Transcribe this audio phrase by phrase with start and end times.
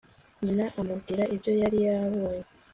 [0.43, 2.47] nyina amubwira ibyo yari yabonye